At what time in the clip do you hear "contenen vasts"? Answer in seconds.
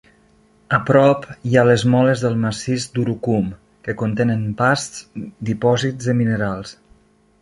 4.01-5.05